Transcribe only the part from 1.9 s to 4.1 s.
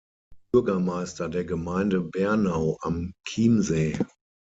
Bernau am Chiemsee.